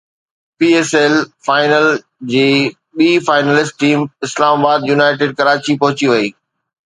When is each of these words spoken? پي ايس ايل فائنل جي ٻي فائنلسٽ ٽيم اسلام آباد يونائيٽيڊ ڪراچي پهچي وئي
پي 0.57 0.67
ايس 0.77 0.91
ايل 0.99 1.15
فائنل 1.47 1.85
جي 2.31 2.47
ٻي 3.01 3.09
فائنلسٽ 3.27 3.73
ٽيم 3.83 3.99
اسلام 4.29 4.59
آباد 4.65 4.81
يونائيٽيڊ 4.93 5.31
ڪراچي 5.43 5.79
پهچي 5.85 6.05
وئي 6.13 6.27